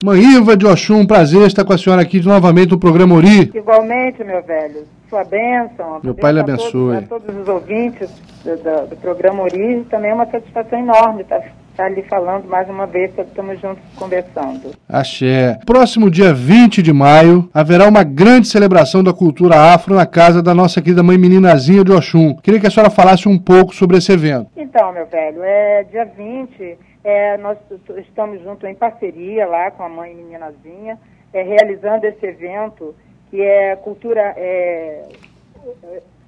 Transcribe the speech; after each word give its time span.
Mãe 0.00 0.22
Iva 0.22 0.56
de 0.56 0.64
Oxum, 0.64 1.00
um 1.00 1.06
prazer 1.08 1.44
estar 1.44 1.64
com 1.64 1.72
a 1.72 1.76
senhora 1.76 2.02
aqui 2.02 2.24
novamente 2.24 2.70
no 2.70 2.78
programa 2.78 3.16
Ori. 3.16 3.50
Igualmente, 3.52 4.22
meu 4.22 4.40
velho. 4.44 4.84
Sua 5.10 5.24
bênção. 5.24 5.98
Meu 6.04 6.14
pai 6.14 6.32
lhe 6.32 6.38
abençoe. 6.38 6.98
A 6.98 7.02
todos, 7.02 7.28
a 7.28 7.32
todos 7.32 7.42
os 7.42 7.48
ouvintes 7.48 8.08
do, 8.44 8.56
do, 8.58 8.90
do, 8.90 8.96
programa 8.98 9.42
Ori. 9.42 9.84
Também 9.90 10.12
é 10.12 10.14
uma 10.14 10.26
satisfação 10.26 10.78
enorme 10.78 11.22
estar, 11.22 11.42
estar 11.72 11.86
ali 11.86 12.04
falando 12.04 12.46
mais 12.46 12.70
uma 12.70 12.86
vez, 12.86 13.12
que 13.12 13.22
estamos 13.22 13.60
juntos 13.60 13.82
conversando. 13.96 14.70
Axé. 14.88 15.58
Próximo 15.66 16.08
dia 16.08 16.32
20 16.32 16.80
de 16.80 16.92
maio, 16.92 17.50
haverá 17.52 17.88
uma 17.88 18.04
grande 18.04 18.46
celebração 18.46 19.02
da 19.02 19.12
cultura 19.12 19.74
afro 19.74 19.96
na 19.96 20.06
casa 20.06 20.40
da 20.40 20.54
nossa 20.54 20.80
querida 20.80 21.02
mãe 21.02 21.18
meninazinha 21.18 21.82
de 21.82 21.90
Oxum. 21.90 22.36
Queria 22.36 22.60
que 22.60 22.68
a 22.68 22.70
senhora 22.70 22.88
falasse 22.88 23.28
um 23.28 23.36
pouco 23.36 23.74
sobre 23.74 23.96
esse 23.96 24.12
evento. 24.12 24.46
Então, 24.56 24.92
meu 24.92 25.06
velho, 25.06 25.42
é 25.42 25.82
dia 25.90 26.04
20 26.04 26.86
é, 27.04 27.36
nós 27.38 27.58
estamos 27.96 28.42
juntos 28.42 28.68
em 28.68 28.74
parceria 28.74 29.46
lá 29.46 29.70
com 29.70 29.82
a 29.82 29.88
mãe 29.88 30.14
Meninazinha, 30.14 30.98
é, 31.32 31.42
realizando 31.42 32.04
esse 32.04 32.24
evento 32.26 32.94
que 33.30 33.40
é 33.40 33.76
cultura, 33.76 34.34
é, 34.36 35.08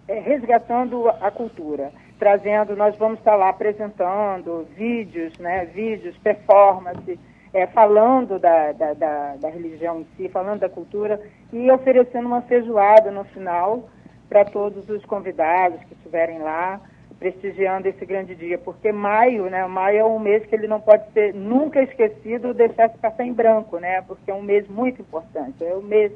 é, 0.09 0.19
resgatando 0.21 1.09
a 1.09 1.31
cultura, 1.31 1.91
trazendo, 2.19 2.77
nós 2.77 2.97
vamos 2.97 3.19
estar 3.19 3.37
lá 3.37 3.49
apresentando 3.49 4.67
vídeos, 4.77 5.37
né, 5.39 5.65
vídeos, 5.67 6.17
performance, 6.19 7.19
é, 7.53 7.67
falando 7.67 8.39
da, 8.39 8.73
da, 8.73 8.93
da, 8.95 9.37
da, 9.37 9.49
religião 9.49 10.01
em 10.01 10.07
si, 10.17 10.29
falando 10.29 10.61
da 10.61 10.69
cultura 10.69 11.21
e 11.53 11.71
oferecendo 11.71 12.27
uma 12.27 12.43
feijoada 12.43 13.11
no 13.11 13.25
final 13.25 13.89
para 14.29 14.45
todos 14.45 14.89
os 14.89 15.05
convidados 15.05 15.83
que 15.85 15.95
estiverem 15.95 16.39
lá 16.39 16.81
prestigiando 17.21 17.87
esse 17.87 18.05
grande 18.07 18.35
dia, 18.35 18.57
porque 18.57 18.91
maio, 18.91 19.45
né, 19.51 19.65
maio 19.67 19.99
é 19.99 20.05
um 20.05 20.19
mês 20.19 20.45
que 20.47 20.55
ele 20.55 20.67
não 20.67 20.81
pode 20.81 21.05
ser 21.13 21.35
nunca 21.35 21.83
esquecido, 21.83 22.55
deixar 22.55 22.89
se 22.89 22.99
passar 22.99 23.25
em 23.25 23.33
branco, 23.33 23.79
né, 23.79 24.01
porque 24.03 24.31
é 24.31 24.35
um 24.35 24.43
mês 24.43 24.67
muito 24.67 25.03
importante, 25.03 25.63
é 25.63 25.75
o 25.75 25.83
mês 25.83 26.11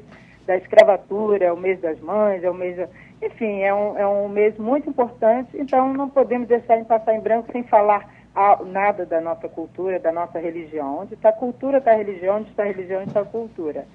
da 0.47 0.57
escravatura, 0.57 1.45
é 1.45 1.51
o 1.51 1.57
mês 1.57 1.79
das 1.79 1.99
mães, 1.99 2.43
é 2.43 2.49
o 2.49 2.53
mês, 2.55 2.77
enfim, 3.21 3.61
é 3.61 3.73
um, 3.73 3.97
é 3.97 4.07
um 4.07 4.27
mês 4.27 4.57
muito 4.57 4.89
importante, 4.89 5.49
então 5.53 5.93
não 5.93 6.09
podemos 6.09 6.47
deixar 6.47 6.75
ele 6.75 6.85
passar 6.85 7.15
em 7.15 7.21
branco 7.21 7.51
sem 7.51 7.63
falar 7.63 8.09
nada 8.65 9.05
da 9.05 9.21
nossa 9.21 9.47
cultura, 9.47 9.99
da 9.99 10.11
nossa 10.11 10.39
religião. 10.39 10.99
Onde 10.99 11.13
está 11.13 11.29
a 11.29 11.33
cultura, 11.33 11.77
está 11.77 11.91
a 11.91 11.95
religião, 11.95 12.37
onde 12.37 12.49
está 12.49 12.63
a 12.63 12.67
religião, 12.67 13.01
está 13.01 13.21
a 13.21 13.25
cultura. 13.25 13.85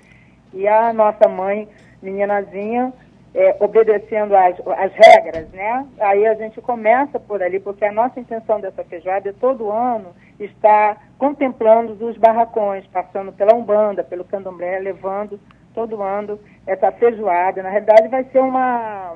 E 0.53 0.66
a 0.66 0.92
nossa 0.92 1.28
mãe, 1.28 1.69
meninazinha, 2.03 2.92
é, 3.34 3.56
obedecendo 3.61 4.34
às, 4.34 4.55
às 4.78 4.92
regras, 4.92 5.48
né? 5.53 5.86
Aí 6.00 6.27
a 6.27 6.34
gente 6.34 6.61
começa 6.61 7.19
por 7.19 7.42
ali, 7.42 7.61
porque 7.61 7.84
a 7.84 7.92
nossa 7.92 8.19
intenção 8.19 8.61
dessa 8.61 8.84
feijoada 8.84 9.28
é 9.28 9.33
todo 9.33 9.70
ano 9.70 10.09
estar 10.39 11.11
contemplando 11.19 11.92
os 12.05 12.17
barracões, 12.17 12.84
passando 12.92 13.33
pela 13.33 13.55
Umbanda, 13.55 14.03
pelo 14.03 14.25
Candomblé, 14.25 14.78
levando 14.78 15.39
todo 15.75 16.03
ano 16.03 16.39
essa 16.67 16.91
feijoada. 16.92 17.62
Na 17.62 17.70
realidade 17.70 18.09
vai 18.09 18.25
ser 18.25 18.41
uma, 18.41 19.14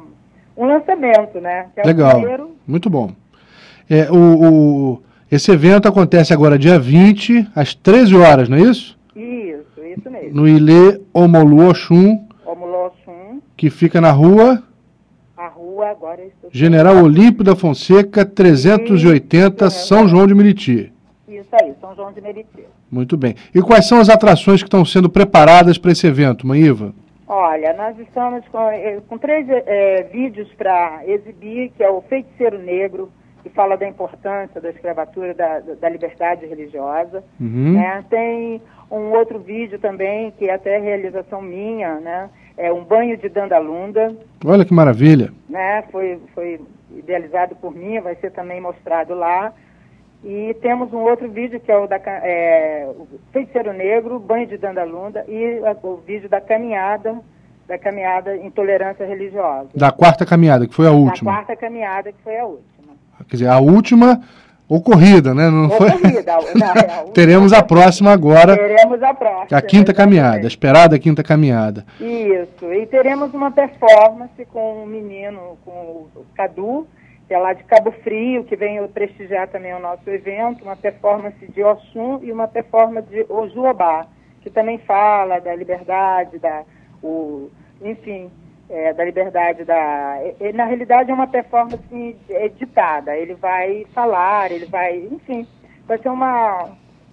um 0.56 0.66
lançamento, 0.66 1.40
né? 1.40 1.66
É 1.76 1.86
Legal, 1.86 2.20
primeiro... 2.20 2.56
muito 2.66 2.88
bom. 2.88 3.10
É, 3.90 4.10
o, 4.10 4.16
o, 4.94 5.02
esse 5.30 5.50
evento 5.50 5.88
acontece 5.88 6.32
agora 6.32 6.58
dia 6.58 6.78
20, 6.78 7.50
às 7.54 7.74
13 7.74 8.16
horas, 8.16 8.48
não 8.48 8.56
é 8.56 8.60
isso? 8.60 8.98
Isso, 9.16 9.84
isso 9.84 10.10
mesmo. 10.10 10.34
No 10.34 10.48
Ilê 10.48 11.00
Omolu 11.12 11.68
Oxum, 11.68 12.23
que 13.56 13.70
fica 13.70 14.00
na 14.00 14.10
rua. 14.10 14.62
A 15.36 15.48
rua 15.48 15.90
agora 15.90 16.24
estou... 16.24 16.50
General 16.52 16.96
Olímpio 17.02 17.44
da 17.44 17.56
Fonseca, 17.56 18.24
380, 18.24 19.66
Isso, 19.66 19.86
São 19.86 20.08
João 20.08 20.26
de 20.26 20.34
Meriti. 20.34 20.92
Isso 21.26 21.48
aí, 21.52 21.74
São 21.80 21.94
João 21.94 22.12
de 22.12 22.20
Meriti. 22.20 22.64
Muito 22.90 23.16
bem. 23.16 23.34
E 23.54 23.60
quais 23.60 23.86
são 23.86 23.98
as 23.98 24.08
atrações 24.08 24.62
que 24.62 24.68
estão 24.68 24.84
sendo 24.84 25.08
preparadas 25.08 25.78
para 25.78 25.92
esse 25.92 26.06
evento, 26.06 26.46
Maíva? 26.46 26.94
Olha, 27.26 27.72
nós 27.72 27.98
estamos 27.98 28.46
com, 28.48 28.68
eh, 28.70 29.00
com 29.08 29.16
três 29.18 29.46
é, 29.48 30.02
vídeos 30.04 30.48
para 30.54 31.00
exibir, 31.06 31.72
que 31.76 31.82
é 31.82 31.90
o 31.90 32.02
Feiticeiro 32.02 32.58
Negro, 32.58 33.10
que 33.42 33.48
fala 33.48 33.76
da 33.76 33.88
importância 33.88 34.60
da 34.60 34.70
escravatura, 34.70 35.34
da, 35.34 35.60
da 35.60 35.88
liberdade 35.88 36.46
religiosa. 36.46 37.24
Uhum. 37.40 37.72
Né? 37.74 38.04
Tem 38.08 38.60
um 38.90 39.10
outro 39.12 39.38
vídeo 39.38 39.78
também, 39.78 40.32
que 40.32 40.48
é 40.48 40.54
até 40.54 40.78
realização 40.78 41.42
minha, 41.42 41.96
né? 41.96 42.30
É 42.56 42.72
um 42.72 42.84
banho 42.84 43.16
de 43.16 43.28
Dandalunda. 43.28 44.14
Olha 44.44 44.64
que 44.64 44.72
maravilha. 44.72 45.32
Né? 45.48 45.82
Foi, 45.90 46.20
foi 46.34 46.60
idealizado 46.96 47.56
por 47.56 47.74
mim, 47.74 48.00
vai 48.00 48.14
ser 48.16 48.30
também 48.30 48.60
mostrado 48.60 49.14
lá. 49.14 49.52
E 50.24 50.54
temos 50.62 50.92
um 50.92 51.00
outro 51.00 51.30
vídeo 51.30 51.60
que 51.60 51.70
é 51.70 51.76
o 51.76 51.86
da 51.86 51.96
é, 51.96 52.86
o 52.88 53.06
Feiticeiro 53.30 53.72
Negro, 53.74 54.18
Banho 54.18 54.46
de 54.46 54.56
Dandalunda, 54.56 55.22
e 55.28 55.60
o 55.82 55.96
vídeo 55.96 56.30
da 56.30 56.40
caminhada, 56.40 57.20
da 57.68 57.76
caminhada 57.76 58.34
Intolerância 58.36 59.04
Religiosa. 59.04 59.68
Da 59.74 59.92
quarta 59.92 60.24
caminhada, 60.24 60.66
que 60.66 60.74
foi 60.74 60.86
a 60.86 60.92
última. 60.92 61.30
Da 61.30 61.36
quarta 61.36 61.56
caminhada, 61.56 62.10
que 62.10 62.22
foi 62.22 62.38
a 62.38 62.46
última. 62.46 62.94
Quer 63.28 63.36
dizer, 63.36 63.48
a 63.48 63.58
última 63.58 64.22
ocorrida, 64.68 65.34
né? 65.34 65.50
Não 65.50 65.70
foi... 65.70 65.88
Ocorrida. 65.88 66.34
É, 66.74 67.04
Teremos 67.12 67.52
a 67.52 67.62
próxima 67.62 68.12
agora. 68.12 68.56
Teremos 68.56 69.02
a 69.02 69.14
próxima. 69.14 69.58
A 69.58 69.62
quinta 69.62 69.92
exatamente. 69.92 69.94
caminhada, 69.94 70.44
a 70.44 70.48
esperada 70.48 70.98
quinta 70.98 71.22
caminhada. 71.22 71.84
Isso. 72.00 72.72
E 72.72 72.86
teremos 72.86 73.32
uma 73.34 73.50
performance 73.50 74.44
com 74.52 74.82
um 74.82 74.86
menino, 74.86 75.58
com 75.64 76.06
o 76.16 76.26
Cadu, 76.34 76.86
que 77.26 77.34
é 77.34 77.38
lá 77.38 77.52
de 77.52 77.62
Cabo 77.64 77.92
Frio, 78.02 78.44
que 78.44 78.56
vem 78.56 78.86
prestigiar 78.88 79.48
também 79.48 79.74
o 79.74 79.78
nosso 79.80 80.08
evento, 80.08 80.64
uma 80.64 80.76
performance 80.76 81.46
de 81.46 81.62
Oxum 81.62 82.20
e 82.22 82.30
uma 82.30 82.48
performance 82.48 83.08
de 83.08 83.24
Ojuobá, 83.28 84.06
que 84.42 84.50
também 84.50 84.78
fala 84.78 85.38
da 85.40 85.54
liberdade, 85.54 86.38
da, 86.38 86.62
o, 87.02 87.50
enfim, 87.82 88.30
é, 88.68 88.92
da 88.92 89.04
liberdade 89.04 89.64
da. 89.64 90.18
Ele, 90.40 90.56
na 90.56 90.64
realidade 90.64 91.10
é 91.10 91.14
uma 91.14 91.26
performance 91.26 92.16
editada. 92.28 93.16
Ele 93.16 93.34
vai 93.34 93.86
falar, 93.94 94.50
ele 94.50 94.66
vai, 94.66 94.98
enfim, 95.10 95.46
vai 95.86 95.98
ser 95.98 96.08
uma, 96.08 96.70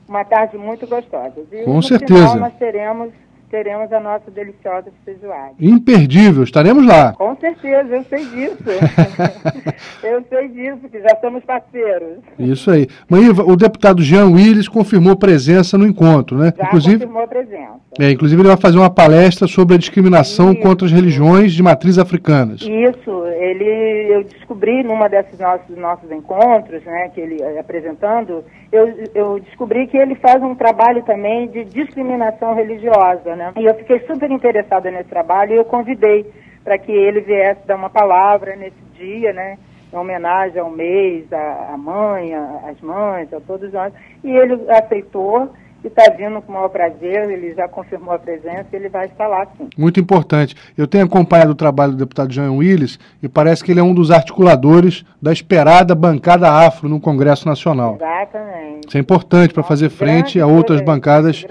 uma 0.08 0.24
tarde 0.24 0.58
muito 0.58 0.88
gostosa. 0.88 1.34
E 1.52 1.64
Com 1.64 1.82
certeza. 1.82 2.30
Final, 2.30 2.36
nós 2.38 2.54
teremos 2.56 3.12
teremos 3.52 3.92
a 3.92 4.00
nossa 4.00 4.32
deliciosa 4.32 4.90
feijoada. 5.04 5.54
Imperdível, 5.60 6.42
estaremos 6.42 6.88
lá. 6.88 7.12
Com 7.12 7.36
certeza, 7.36 7.96
eu 7.98 8.04
sei 8.06 8.26
disso. 8.26 8.64
eu 10.04 10.24
sei 10.30 10.48
disso, 10.50 10.90
que 10.90 11.00
já 11.02 11.16
somos 11.22 11.44
parceiros. 11.44 12.20
Isso 12.38 12.72
aí. 12.72 12.88
Maíva, 13.10 13.44
o 13.44 13.56
deputado 13.56 14.02
Jean 14.02 14.28
Willis 14.28 14.68
confirmou 14.68 15.16
presença 15.16 15.78
no 15.78 15.86
encontro, 15.86 16.38
né? 16.38 16.54
Já 16.58 16.66
inclusive, 16.66 17.00
confirmou 17.00 17.28
presença. 17.28 17.80
É, 18.00 18.12
inclusive 18.12 18.42
ele 18.42 18.48
vai 18.48 18.58
fazer 18.58 18.78
uma 18.78 18.90
palestra 18.90 19.48
sobre 19.48 19.76
a 19.76 19.78
discriminação 19.78 20.54
Isso. 20.54 20.62
contra 20.62 20.86
as 20.86 20.92
religiões 20.92 21.54
de 21.54 21.62
matriz 21.62 21.98
africanas. 21.98 22.62
Isso, 22.62 23.26
ele, 23.28 24.14
eu 24.14 24.24
descobri 24.24 24.84
numa 24.84 25.08
desses 25.08 25.38
nossos, 25.40 25.76
nossos 25.78 26.10
encontros, 26.12 26.84
né, 26.84 27.10
que 27.14 27.22
ele 27.22 27.42
eh, 27.42 27.60
apresentando, 27.60 28.44
eu, 28.72 28.94
eu 29.14 29.40
descobri 29.40 29.88
que 29.88 29.98
ele 29.98 30.16
faz 30.16 30.42
um 30.42 30.56
trabalho 30.56 31.04
também 31.04 31.48
de 31.50 31.66
discriminação 31.66 32.56
religiosa, 32.56 33.36
né? 33.36 33.52
E 33.58 33.66
eu 33.66 33.76
fiquei 33.76 34.00
super 34.08 34.32
interessada 34.32 34.90
nesse 34.90 35.10
trabalho 35.10 35.54
e 35.54 35.58
eu 35.58 35.66
convidei 35.66 36.26
para 36.64 36.78
que 36.78 36.92
ele 36.92 37.22
viesse 37.22 37.66
dar 37.68 37.76
uma 37.76 37.90
palavra 37.90 38.56
nesse 38.56 38.82
dia, 38.98 39.34
né? 39.34 39.58
Em 39.92 39.98
homenagem 39.98 40.60
ao 40.60 40.70
mês, 40.70 41.26
à, 41.34 41.76
mãe, 41.78 42.34
às 42.34 42.80
mães, 42.82 43.34
a 43.34 43.40
todos 43.42 43.72
nós. 43.74 43.94
E 44.24 44.30
ele 44.32 44.70
aceitou 44.70 45.52
e 45.84 45.88
está 45.88 46.04
vindo 46.16 46.42
com 46.42 46.52
o 46.52 46.56
maior 46.56 46.70
prazer, 46.70 47.30
ele 47.30 47.54
já 47.54 47.68
confirmou 47.68 48.14
a 48.14 48.20
presença 48.20 48.68
e 48.72 48.76
ele 48.76 48.90
vai 48.90 49.08
estar 49.08 49.28
lá 49.28 49.48
sim. 49.58 49.68
Muito 49.78 50.00
importante. 50.00 50.56
Eu 50.78 50.88
tenho 50.88 51.06
acompanhado 51.06 51.52
o 51.52 51.56
trabalho 51.56 51.94
do 51.94 51.98
deputado 51.98 52.32
Jean 52.32 52.52
Willis 52.52 53.00
e 53.22 53.28
parece 53.28 53.64
que 53.64 53.72
ele 53.72 53.80
é 53.80 53.84
um 53.84 53.94
dos 53.94 54.12
articuladores 54.12 55.04
da 55.22 55.32
esperada 55.32 55.96
bancada 55.96 56.52
afro 56.52 56.88
no 56.88 57.00
Congresso 57.00 57.48
Nacional. 57.48 57.96
Exatamente. 57.96 58.88
Isso 58.88 58.98
é 58.98 59.00
importante 59.00 59.54
para 59.54 59.64
fazer 59.64 59.90
frente 59.90 60.40
a 60.40 60.46
outras 60.46 60.82
bancadas 60.82 61.46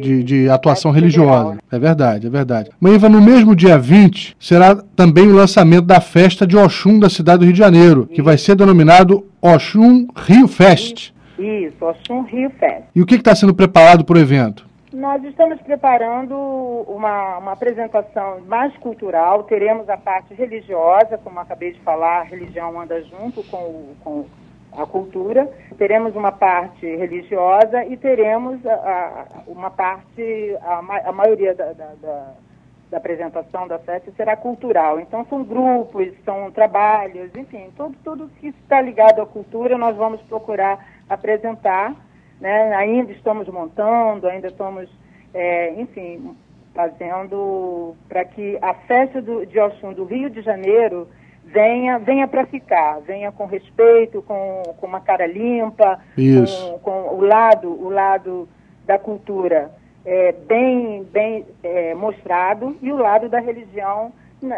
de, 0.00 0.22
de 0.22 0.48
atuação 0.48 0.90
religiosa. 0.90 1.54
Né? 1.54 1.60
É 1.70 1.78
verdade, 1.78 2.26
é 2.26 2.30
verdade. 2.30 2.70
Mãe 2.80 2.98
no 2.98 3.20
mesmo 3.20 3.54
dia 3.54 3.78
20 3.78 4.36
será 4.38 4.76
também 4.96 5.28
o 5.28 5.34
lançamento 5.34 5.84
da 5.84 6.00
festa 6.00 6.46
de 6.46 6.56
Oxum 6.56 6.98
da 6.98 7.08
cidade 7.08 7.40
do 7.40 7.44
Rio 7.44 7.52
de 7.52 7.58
Janeiro, 7.58 8.06
que 8.06 8.22
vai 8.22 8.36
ser 8.36 8.54
denominado 8.54 9.26
Oxum 9.40 10.06
Rio 10.16 10.46
Fest. 10.46 10.94
Isso, 10.94 11.11
Oxum 11.80 12.22
Rio 12.22 12.50
Fest. 12.50 12.84
E 12.94 13.02
o 13.02 13.06
que 13.06 13.16
está 13.16 13.34
sendo 13.34 13.54
preparado 13.54 14.04
para 14.04 14.16
o 14.16 14.20
evento? 14.20 14.66
Nós 14.92 15.24
estamos 15.24 15.58
preparando 15.62 16.34
uma, 16.86 17.38
uma 17.38 17.52
apresentação 17.52 18.40
mais 18.46 18.76
cultural, 18.76 19.44
teremos 19.44 19.88
a 19.88 19.96
parte 19.96 20.34
religiosa, 20.34 21.16
como 21.16 21.40
acabei 21.40 21.72
de 21.72 21.80
falar, 21.80 22.20
a 22.20 22.24
religião 22.24 22.78
anda 22.78 23.02
junto 23.04 23.42
com, 23.44 23.94
com 24.04 24.26
a 24.76 24.84
cultura, 24.84 25.50
teremos 25.78 26.14
uma 26.14 26.30
parte 26.30 26.84
religiosa 26.84 27.84
e 27.86 27.96
teremos 27.96 28.64
a, 28.66 28.74
a, 28.74 29.26
uma 29.46 29.70
parte, 29.70 30.56
a, 30.60 31.08
a 31.08 31.12
maioria 31.12 31.54
da, 31.54 31.72
da, 31.72 31.92
da, 32.00 32.34
da, 32.92 32.98
apresentação 32.98 33.66
da 33.66 33.78
festa 33.78 34.12
será 34.16 34.36
cultural. 34.36 35.00
Então 35.00 35.24
são 35.24 35.42
grupos, 35.42 36.12
são 36.24 36.50
trabalhos, 36.50 37.34
enfim, 37.34 37.70
tudo, 37.74 37.96
tudo 38.04 38.30
que 38.38 38.48
está 38.48 38.80
ligado 38.80 39.22
à 39.22 39.26
cultura 39.26 39.78
nós 39.78 39.96
vamos 39.96 40.20
procurar 40.22 40.86
apresentar. 41.08 41.96
Né? 42.38 42.74
Ainda 42.74 43.10
estamos 43.12 43.48
montando, 43.48 44.28
ainda 44.28 44.48
estamos 44.48 44.88
é, 45.32 45.72
enfim, 45.80 46.36
fazendo 46.74 47.94
para 48.08 48.24
que 48.24 48.58
a 48.60 48.74
festa 48.74 49.22
do, 49.22 49.46
de 49.46 49.58
Oxum 49.58 49.92
do 49.92 50.04
Rio 50.04 50.28
de 50.28 50.42
Janeiro 50.42 51.08
venha, 51.44 51.98
venha 51.98 52.28
para 52.28 52.46
ficar, 52.46 53.00
venha 53.00 53.32
com 53.32 53.46
respeito, 53.46 54.22
com, 54.22 54.62
com 54.78 54.86
uma 54.86 55.00
cara 55.00 55.26
limpa, 55.26 55.98
com, 56.14 56.78
com, 56.80 57.16
o 57.16 57.20
lado, 57.24 57.68
o 57.68 57.88
lado 57.88 58.48
da 58.84 58.98
cultura 58.98 59.70
é, 60.04 60.32
bem, 60.32 61.04
bem 61.04 61.46
é, 61.62 61.94
mostrado 61.94 62.76
e 62.82 62.92
o 62.92 62.96
lado 62.96 63.28
da 63.28 63.40
religião 63.40 64.12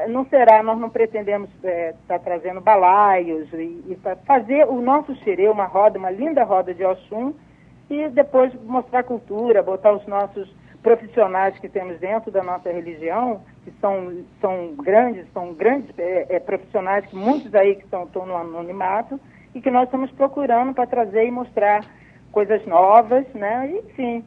não 0.08 0.25
será, 0.26 0.62
nós 0.62 0.79
não 0.79 0.88
pretendemos 0.88 1.50
estar 1.56 1.69
é, 1.69 1.94
tá 2.08 2.19
trazendo 2.19 2.61
balaios 2.61 3.52
e, 3.52 3.85
e 3.87 3.99
fazer 4.26 4.67
o 4.67 4.81
nosso 4.81 5.14
xerê, 5.17 5.49
uma 5.49 5.67
roda, 5.67 5.99
uma 5.99 6.11
linda 6.11 6.43
roda 6.43 6.73
de 6.73 6.82
Oxum, 6.82 7.35
e 7.91 8.08
depois 8.08 8.52
mostrar 8.62 9.02
cultura, 9.02 9.62
botar 9.62 9.93
os 9.93 10.06
nossos 10.06 10.50
profissionais 10.82 11.58
que 11.58 11.69
temos 11.69 11.99
dentro 11.99 12.31
da 12.31 12.43
nossa 12.43 12.73
religião, 12.73 13.43
que 13.62 13.73
são, 13.81 14.25
são 14.40 14.75
grandes, 14.76 15.26
são 15.32 15.52
grandes 15.52 15.90
é, 15.99 16.26
é, 16.37 16.40
profissionais, 16.40 17.05
que 17.06 17.17
muitos 17.17 17.55
aí 17.55 17.75
que 17.75 17.85
estão, 17.85 18.05
estão 18.05 18.25
no 18.25 18.37
anonimato, 18.37 19.20
e 19.55 19.61
que 19.61 19.70
nós 19.70 19.85
estamos 19.85 20.11
procurando 20.12 20.75
para 20.75 20.87
trazer 20.87 21.26
e 21.26 21.31
mostrar 21.31 21.85
coisas 22.32 22.64
novas, 22.67 23.26
né? 23.35 23.70
E, 23.70 23.79
enfim, 23.79 24.25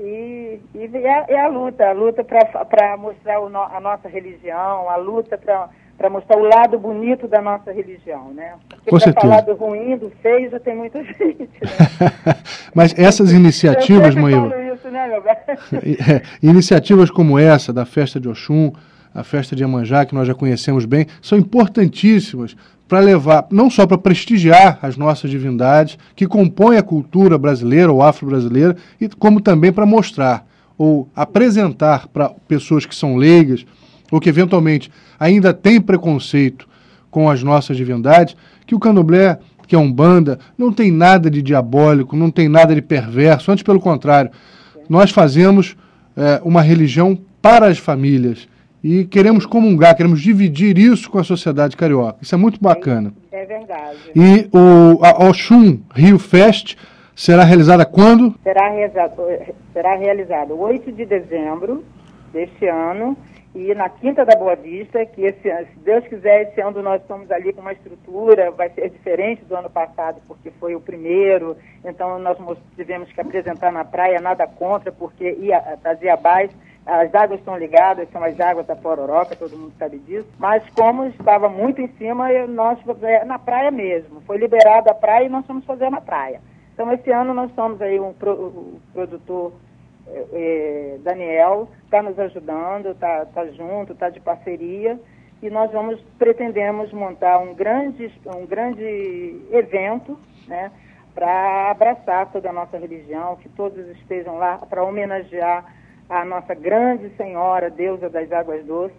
e, 0.00 0.60
e 0.74 0.96
é, 0.96 1.24
é, 1.28 1.40
a 1.40 1.48
luta, 1.48 1.86
a 1.88 1.92
luta 1.92 2.24
para 2.24 2.96
mostrar 2.96 3.38
no, 3.40 3.58
a 3.58 3.78
nossa 3.80 4.08
religião, 4.08 4.88
a 4.88 4.96
luta 4.96 5.36
para 5.36 6.10
mostrar 6.10 6.38
o 6.38 6.42
lado 6.42 6.78
bonito 6.78 7.28
da 7.28 7.42
nossa 7.42 7.70
religião, 7.70 8.32
né? 8.32 8.54
Porque 8.68 8.90
para 8.90 9.20
falar 9.20 9.40
do 9.42 9.54
ruim, 9.54 9.98
do 9.98 10.10
feio, 10.22 10.50
já 10.50 10.58
tem 10.58 10.74
muita 10.74 11.04
gente, 11.14 11.38
né? 11.38 12.36
Mas 12.74 12.98
essas 12.98 13.32
iniciativas, 13.32 14.14
Moíba... 14.14 14.48
Né, 14.48 14.70
é, 16.08 16.22
iniciativas 16.42 17.10
como 17.10 17.38
essa, 17.38 17.72
da 17.72 17.84
festa 17.84 18.18
de 18.18 18.28
Oxum, 18.28 18.72
a 19.14 19.22
festa 19.24 19.56
de 19.56 19.62
Iemanjá, 19.62 20.04
que 20.04 20.14
nós 20.14 20.26
já 20.26 20.34
conhecemos 20.34 20.84
bem, 20.84 21.06
são 21.20 21.38
importantíssimas 21.38 22.56
para 22.88 23.00
levar, 23.00 23.46
não 23.50 23.70
só 23.70 23.86
para 23.86 23.98
prestigiar 23.98 24.78
as 24.82 24.96
nossas 24.96 25.30
divindades, 25.30 25.96
que 26.16 26.26
compõem 26.26 26.76
a 26.76 26.82
cultura 26.82 27.38
brasileira 27.38 27.92
ou 27.92 28.02
afro-brasileira, 28.02 28.76
como 29.18 29.40
também 29.40 29.72
para 29.72 29.86
mostrar 29.86 30.46
ou 30.76 31.08
apresentar 31.14 32.08
para 32.08 32.30
pessoas 32.48 32.86
que 32.86 32.94
são 32.94 33.16
leigas 33.16 33.64
ou 34.10 34.18
que 34.18 34.28
eventualmente 34.28 34.90
ainda 35.18 35.54
têm 35.54 35.80
preconceito 35.80 36.68
com 37.10 37.28
as 37.28 37.42
nossas 37.42 37.76
divindades, 37.76 38.36
que 38.66 38.74
o 38.74 38.78
candomblé, 38.78 39.38
que 39.66 39.74
é 39.74 39.78
um 39.78 39.92
banda, 39.92 40.38
não 40.56 40.72
tem 40.72 40.90
nada 40.90 41.30
de 41.30 41.42
diabólico, 41.42 42.16
não 42.16 42.30
tem 42.30 42.48
nada 42.48 42.74
de 42.74 42.82
perverso, 42.82 43.52
antes 43.52 43.62
pelo 43.62 43.78
contrário. 43.78 44.30
Nós 44.88 45.10
fazemos 45.10 45.76
é, 46.16 46.40
uma 46.44 46.62
religião 46.62 47.16
para 47.40 47.66
as 47.66 47.78
famílias 47.78 48.48
e 48.82 49.04
queremos 49.04 49.46
comungar, 49.46 49.96
queremos 49.96 50.20
dividir 50.20 50.78
isso 50.78 51.10
com 51.10 51.18
a 51.18 51.24
sociedade 51.24 51.76
carioca. 51.76 52.18
Isso 52.22 52.34
é 52.34 52.38
muito 52.38 52.60
bacana. 52.60 53.12
É, 53.30 53.44
verdade. 53.44 53.98
E 54.14 54.48
o 54.52 55.04
a 55.04 55.28
Oxum 55.28 55.80
Rio 55.94 56.18
Fest 56.18 56.76
será 57.14 57.44
realizada 57.44 57.84
quando? 57.84 58.34
Será, 58.42 58.70
realizado, 58.70 59.22
será 59.72 59.96
realizado 59.96 60.58
8 60.58 60.92
de 60.92 61.04
dezembro 61.04 61.84
deste 62.32 62.66
ano 62.66 63.16
e 63.54 63.74
na 63.74 63.88
Quinta 63.88 64.24
da 64.24 64.36
Boa 64.36 64.54
Vista, 64.54 65.04
que 65.04 65.22
esse, 65.22 65.42
se 65.42 65.78
Deus 65.84 66.06
quiser, 66.06 66.42
esse 66.42 66.60
ano 66.60 66.80
nós 66.82 67.02
estamos 67.02 67.28
ali 67.32 67.52
com 67.52 67.60
uma 67.60 67.72
estrutura, 67.72 68.52
vai 68.52 68.70
ser 68.70 68.88
diferente 68.90 69.44
do 69.44 69.56
ano 69.56 69.68
passado, 69.68 70.20
porque 70.28 70.52
foi 70.52 70.76
o 70.76 70.80
primeiro, 70.80 71.56
então 71.84 72.18
nós 72.20 72.38
tivemos 72.76 73.10
que 73.12 73.20
apresentar 73.20 73.72
na 73.72 73.84
praia, 73.84 74.20
nada 74.20 74.46
contra, 74.46 74.92
porque 74.92 75.36
ia, 75.40 75.60
trazia 75.82 76.14
abaixo 76.14 76.54
as 76.90 77.14
águas 77.14 77.38
estão 77.38 77.56
ligadas, 77.56 78.10
são 78.10 78.22
as 78.24 78.38
águas 78.40 78.66
da 78.66 78.74
Pororoca, 78.74 79.36
todo 79.36 79.56
mundo 79.56 79.72
sabe 79.78 79.98
disso. 79.98 80.28
Mas 80.38 80.68
como 80.70 81.06
estava 81.06 81.48
muito 81.48 81.80
em 81.80 81.86
cima, 81.96 82.28
nós 82.48 82.78
é, 83.02 83.24
na 83.24 83.38
praia 83.38 83.70
mesmo. 83.70 84.20
Foi 84.22 84.36
liberada 84.36 84.90
a 84.90 84.94
praia 84.94 85.26
e 85.26 85.28
nós 85.28 85.46
fomos 85.46 85.64
fazer 85.64 85.88
na 85.88 86.00
praia. 86.00 86.40
Então 86.74 86.92
esse 86.92 87.10
ano 87.10 87.32
nós 87.32 87.48
estamos 87.50 87.80
aí 87.80 88.00
um 88.00 88.12
pro, 88.12 88.32
o 88.32 88.80
produtor 88.92 89.52
é, 90.08 90.26
é 90.32 90.98
Daniel 91.02 91.68
está 91.84 92.02
nos 92.02 92.18
ajudando, 92.18 92.90
está 92.90 93.24
tá 93.26 93.46
junto, 93.46 93.92
está 93.92 94.10
de 94.10 94.18
parceria 94.18 94.98
e 95.40 95.48
nós 95.48 95.70
vamos 95.70 96.00
pretendemos 96.18 96.92
montar 96.92 97.38
um 97.38 97.54
grande 97.54 98.12
um 98.26 98.46
grande 98.46 99.42
evento, 99.52 100.18
né, 100.48 100.72
para 101.14 101.70
abraçar 101.70 102.30
toda 102.32 102.50
a 102.50 102.52
nossa 102.52 102.78
religião, 102.78 103.36
que 103.36 103.48
todos 103.50 103.78
estejam 103.96 104.38
lá 104.38 104.58
para 104.58 104.82
homenagear 104.82 105.79
a 106.10 106.24
nossa 106.24 106.54
grande 106.54 107.08
senhora, 107.16 107.70
deusa 107.70 108.10
das 108.10 108.30
águas 108.32 108.64
doces, 108.66 108.96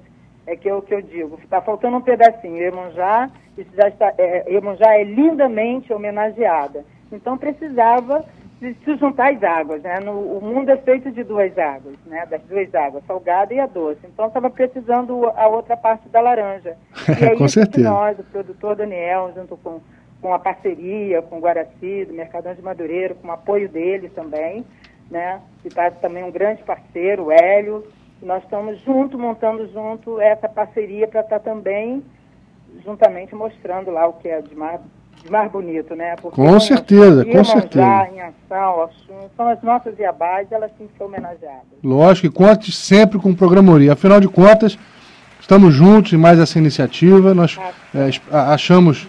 é 0.48 0.56
que 0.56 0.70
é 0.70 0.74
o 0.74 0.82
que 0.82 0.94
eu 0.94 1.02
digo. 1.02 1.38
Está 1.44 1.62
faltando 1.62 1.98
um 1.98 2.02
pedacinho. 2.02 2.58
Iemonjá, 2.58 3.30
já 3.76 3.88
está, 3.90 4.14
é, 4.18 4.46
é 4.48 5.04
lindamente 5.04 5.94
homenageada. 5.94 6.86
Então 7.12 7.38
precisava 7.38 8.26
se 8.60 8.96
juntar 8.96 9.34
as 9.34 9.44
águas, 9.44 9.82
né? 9.82 10.00
No, 10.00 10.38
o 10.38 10.42
mundo 10.42 10.70
é 10.70 10.78
feito 10.78 11.12
de 11.12 11.24
duas 11.24 11.58
águas, 11.58 11.96
né? 12.06 12.26
Das 12.28 12.42
duas 12.44 12.74
águas, 12.74 13.04
salgada 13.06 13.54
e 13.54 13.60
a 13.60 13.66
doce. 13.66 14.00
Então 14.06 14.28
estava 14.28 14.50
precisando 14.50 15.26
a 15.36 15.48
outra 15.48 15.76
parte 15.76 16.08
da 16.10 16.22
laranja. 16.22 16.78
E 17.20 17.26
aí, 17.26 17.38
com 17.38 17.48
certeza. 17.48 17.90
nós, 17.90 18.18
o 18.20 18.24
produtor 18.24 18.76
Daniel, 18.76 19.32
junto 19.36 19.58
com, 19.58 19.82
com 20.22 20.34
a 20.34 20.40
parceria 20.40 21.22
com 21.24 21.38
o 21.38 21.42
Guaraci, 21.42 22.06
do 22.06 22.14
Mercadão 22.14 22.54
de 22.54 22.62
Madureira, 22.62 23.16
com 23.16 23.28
o 23.28 23.32
apoio 23.32 23.68
dele 23.68 24.10
também, 24.10 24.64
né? 25.12 25.42
Que 25.62 25.68
está 25.68 25.92
também 25.92 26.24
um 26.24 26.32
grande 26.32 26.64
parceiro, 26.64 27.26
o 27.26 27.32
Hélio. 27.32 27.86
Nós 28.24 28.42
estamos 28.44 28.80
junto, 28.82 29.20
montando 29.20 29.68
junto 29.72 30.20
essa 30.22 30.48
parceria 30.48 31.08
para 31.08 31.22
estar 31.22 31.40
tá 31.40 31.52
também 31.52 32.02
juntamente 32.86 33.36
mostrando 33.36 33.92
lá 33.92 34.08
o 34.08 34.14
que 34.14 34.30
é 34.30 34.42
de 34.42 34.56
mais, 34.56 34.80
de 35.22 35.30
mais 35.30 35.52
bonito, 35.52 35.96
né? 35.96 36.16
Porque 36.16 36.42
com 36.42 36.60
certeza, 36.60 37.26
com 37.26 37.44
certeza. 37.44 38.10
Em 38.14 38.22
ação, 38.22 38.90
são 39.36 39.48
as 39.50 39.62
nossas 39.62 40.00
Iabás, 40.00 40.50
elas 40.52 40.72
têm 40.78 40.88
que 40.88 40.98
ser 40.98 41.04
homenageadas. 41.04 41.66
Lógico, 41.84 42.28
e 42.28 42.32
conte 42.32 42.72
sempre 42.72 43.20
com 43.20 43.32
o 43.32 43.36
Programoria. 43.36 43.94
Afinal 43.94 44.20
de 44.20 44.30
contas, 44.30 44.78
estamos 45.40 45.74
juntos 45.74 46.14
em 46.14 46.18
mais 46.18 46.40
essa 46.40 46.58
iniciativa. 46.58 47.34
Nós 47.34 47.60
é, 47.94 48.10
achamos 48.32 49.08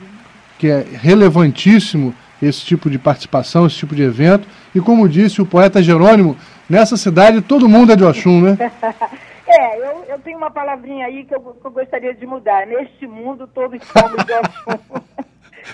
que 0.59 0.69
é 0.69 0.81
relevantíssimo 0.81 2.15
esse 2.43 2.65
tipo 2.65 2.91
de 2.91 2.99
participação, 2.99 3.67
esse 3.67 3.77
tipo 3.77 3.95
de 3.95 4.03
evento. 4.03 4.47
E 4.75 4.81
como 4.81 5.09
disse 5.09 5.41
o 5.41 5.47
poeta 5.47 5.83
Jerônimo, 5.83 6.37
nessa 6.69 6.97
cidade 6.97 7.41
todo 7.41 7.69
mundo 7.69 7.93
é 7.93 7.97
de 7.97 8.05
Oxum, 8.05 8.41
né? 8.41 8.59
é, 9.47 9.79
eu, 9.79 10.05
eu 10.09 10.19
tenho 10.19 10.39
uma 10.39 10.51
palavrinha 10.51 11.07
aí 11.07 11.25
que 11.25 11.35
eu, 11.35 11.41
que 11.41 11.67
eu 11.67 11.71
gostaria 11.71 12.15
de 12.15 12.27
mudar. 12.27 12.67
Neste 12.67 13.07
mundo 13.07 13.47
todos 13.47 13.81
somos 13.87 14.25
de 14.25 14.33
Oxum. 14.33 15.03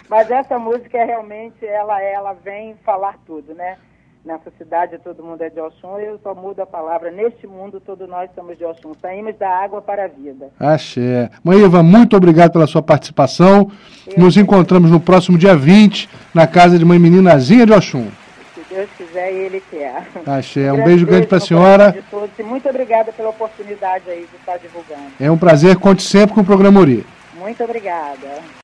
Mas 0.09 0.31
essa 0.31 0.59
música 0.59 1.03
realmente, 1.03 1.65
ela, 1.65 2.03
ela 2.03 2.33
vem 2.35 2.77
falar 2.85 3.17
tudo, 3.27 3.55
né? 3.55 3.79
Nessa 4.25 4.51
cidade 4.59 4.99
todo 4.99 5.23
mundo 5.23 5.43
é 5.43 5.51
de 5.51 5.61
Oxum, 5.61 5.99
eu 5.99 6.19
só 6.23 6.35
mudo 6.35 6.61
a 6.61 6.67
palavra. 6.67 7.11
Neste 7.11 7.47
mundo, 7.47 7.81
todos 7.81 8.09
nós 8.09 8.31
somos 8.35 8.57
de 8.59 8.65
Oxum. 8.65 8.93
Saímos 9.01 9.37
da 9.37 9.49
água 9.49 9.81
para 9.81 10.05
a 10.05 10.09
vida. 10.09 10.51
Axé. 10.59 11.31
Mãe 11.43 11.63
Eva, 11.63 11.83
muito 11.83 12.17
obrigado 12.17 12.53
pela 12.53 12.67
sua 12.67 12.83
participação. 12.83 13.71
Eu 14.07 14.23
Nos 14.23 14.37
encontramos 14.37 14.91
no 14.91 15.01
próximo 15.01 15.39
dia 15.39 15.57
20, 15.57 16.09
na 16.35 16.47
casa 16.47 16.79
de 16.79 16.85
mãe 16.85 16.99
meninazinha 16.99 17.67
de 17.67 17.73
Oxum. 17.73 18.09
Se 18.55 18.75
Deus 18.75 18.89
quiser, 18.97 19.33
Ele 19.33 19.63
quer. 19.71 20.07
Axé. 20.27 20.73
Um, 20.73 20.85
beijo 20.85 21.07
grande 21.07 21.27
para 21.27 21.39
a 21.39 21.41
senhora. 21.41 21.93
De 21.93 22.03
todos, 22.03 22.31
e 22.39 22.43
muito 22.43 22.69
obrigada 22.69 23.13
pela 23.13 23.31
oportunidade 23.31 24.11
aí 24.11 24.27
de 24.31 24.37
estar 24.37 24.59
divulgando. 24.59 25.13
É 25.19 25.31
um 25.31 25.39
prazer. 25.39 25.77
Conte 25.77 26.03
sempre 26.03 26.35
com 26.35 26.41
o 26.41 26.45
programa 26.45 26.81
Ori. 26.81 27.07
Muito 27.39 27.63
obrigada. 27.63 28.43